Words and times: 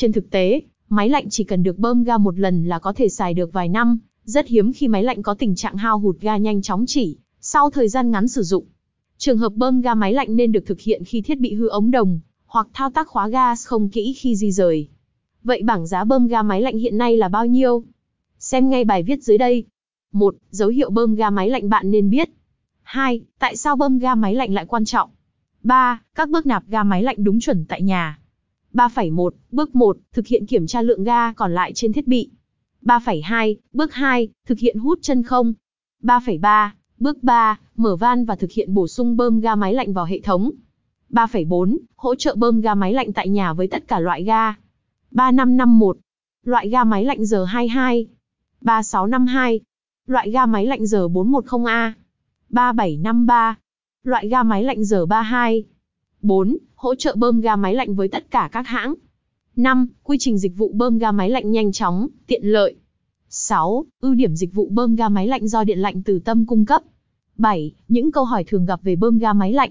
Trên 0.00 0.12
thực 0.12 0.30
tế, 0.30 0.60
máy 0.88 1.08
lạnh 1.08 1.26
chỉ 1.30 1.44
cần 1.44 1.62
được 1.62 1.78
bơm 1.78 2.04
ga 2.04 2.18
một 2.18 2.38
lần 2.38 2.64
là 2.64 2.78
có 2.78 2.92
thể 2.92 3.08
xài 3.08 3.34
được 3.34 3.52
vài 3.52 3.68
năm, 3.68 3.98
rất 4.24 4.46
hiếm 4.46 4.72
khi 4.72 4.88
máy 4.88 5.02
lạnh 5.02 5.22
có 5.22 5.34
tình 5.34 5.54
trạng 5.54 5.76
hao 5.76 5.98
hụt 5.98 6.20
ga 6.20 6.36
nhanh 6.36 6.62
chóng 6.62 6.84
chỉ 6.86 7.16
sau 7.40 7.70
thời 7.70 7.88
gian 7.88 8.10
ngắn 8.10 8.28
sử 8.28 8.42
dụng. 8.42 8.64
Trường 9.18 9.38
hợp 9.38 9.52
bơm 9.52 9.80
ga 9.80 9.94
máy 9.94 10.12
lạnh 10.12 10.36
nên 10.36 10.52
được 10.52 10.66
thực 10.66 10.80
hiện 10.80 11.04
khi 11.04 11.20
thiết 11.20 11.40
bị 11.40 11.54
hư 11.54 11.68
ống 11.68 11.90
đồng, 11.90 12.20
hoặc 12.46 12.68
thao 12.72 12.90
tác 12.90 13.08
khóa 13.08 13.28
gas 13.28 13.66
không 13.66 13.88
kỹ 13.88 14.12
khi 14.12 14.36
di 14.36 14.52
rời. 14.52 14.88
Vậy 15.42 15.62
bảng 15.62 15.86
giá 15.86 16.04
bơm 16.04 16.26
ga 16.26 16.42
máy 16.42 16.62
lạnh 16.62 16.78
hiện 16.78 16.98
nay 16.98 17.16
là 17.16 17.28
bao 17.28 17.46
nhiêu? 17.46 17.84
Xem 18.38 18.70
ngay 18.70 18.84
bài 18.84 19.02
viết 19.02 19.22
dưới 19.22 19.38
đây. 19.38 19.64
1. 20.12 20.34
Dấu 20.50 20.68
hiệu 20.68 20.90
bơm 20.90 21.14
ga 21.14 21.30
máy 21.30 21.50
lạnh 21.50 21.68
bạn 21.68 21.90
nên 21.90 22.10
biết. 22.10 22.30
2. 22.82 23.20
Tại 23.38 23.56
sao 23.56 23.76
bơm 23.76 23.98
ga 23.98 24.14
máy 24.14 24.34
lạnh 24.34 24.54
lại 24.54 24.66
quan 24.66 24.84
trọng? 24.84 25.10
3. 25.62 26.02
Các 26.14 26.28
bước 26.28 26.46
nạp 26.46 26.68
ga 26.68 26.82
máy 26.82 27.02
lạnh 27.02 27.16
đúng 27.24 27.40
chuẩn 27.40 27.64
tại 27.64 27.82
nhà. 27.82 28.19
3.1. 28.74 29.30
Bước 29.50 29.74
1. 29.74 29.96
Thực 30.12 30.26
hiện 30.26 30.46
kiểm 30.46 30.66
tra 30.66 30.82
lượng 30.82 31.04
ga 31.04 31.32
còn 31.32 31.54
lại 31.54 31.72
trên 31.74 31.92
thiết 31.92 32.06
bị. 32.06 32.30
3.2. 32.82 33.54
Bước 33.72 33.94
2. 33.94 34.28
Thực 34.46 34.58
hiện 34.58 34.78
hút 34.78 34.98
chân 35.02 35.22
không. 35.22 35.52
3.3. 36.02 36.70
Bước 36.98 37.22
3. 37.22 37.58
Mở 37.76 37.96
van 37.96 38.24
và 38.24 38.36
thực 38.36 38.52
hiện 38.52 38.74
bổ 38.74 38.88
sung 38.88 39.16
bơm 39.16 39.40
ga 39.40 39.54
máy 39.54 39.74
lạnh 39.74 39.92
vào 39.92 40.04
hệ 40.04 40.20
thống. 40.20 40.50
3.4. 41.10 41.76
Hỗ 41.96 42.14
trợ 42.14 42.34
bơm 42.34 42.60
ga 42.60 42.74
máy 42.74 42.92
lạnh 42.92 43.12
tại 43.12 43.28
nhà 43.28 43.52
với 43.52 43.68
tất 43.68 43.88
cả 43.88 43.98
loại 43.98 44.24
ga. 44.24 44.54
3551. 45.10 45.96
Loại 46.44 46.68
ga 46.68 46.84
máy 46.84 47.04
lạnh 47.04 47.18
R22. 47.18 48.04
3652. 48.60 49.60
Loại 50.06 50.30
ga 50.30 50.46
máy 50.46 50.66
lạnh 50.66 50.82
R410A. 50.82 51.92
3753. 52.48 53.58
Loại 54.04 54.28
ga 54.28 54.42
máy 54.42 54.64
lạnh 54.64 54.80
R32. 54.80 55.62
4. 56.22 56.56
Hỗ 56.74 56.94
trợ 56.94 57.14
bơm 57.16 57.40
ga 57.40 57.56
máy 57.56 57.74
lạnh 57.74 57.94
với 57.94 58.08
tất 58.08 58.30
cả 58.30 58.48
các 58.52 58.66
hãng. 58.66 58.94
5. 59.56 59.88
Quy 60.02 60.16
trình 60.20 60.38
dịch 60.38 60.56
vụ 60.56 60.72
bơm 60.74 60.98
ga 60.98 61.12
máy 61.12 61.30
lạnh 61.30 61.50
nhanh 61.50 61.72
chóng, 61.72 62.08
tiện 62.26 62.44
lợi. 62.44 62.76
6. 63.28 63.84
Ưu 64.00 64.14
điểm 64.14 64.36
dịch 64.36 64.54
vụ 64.54 64.68
bơm 64.68 64.96
ga 64.96 65.08
máy 65.08 65.26
lạnh 65.26 65.48
do 65.48 65.64
điện 65.64 65.78
lạnh 65.78 66.02
từ 66.02 66.18
tâm 66.18 66.46
cung 66.46 66.64
cấp. 66.64 66.82
7. 67.36 67.72
Những 67.88 68.12
câu 68.12 68.24
hỏi 68.24 68.44
thường 68.44 68.66
gặp 68.66 68.82
về 68.82 68.96
bơm 68.96 69.18
ga 69.18 69.32
máy 69.32 69.52
lạnh. 69.52 69.70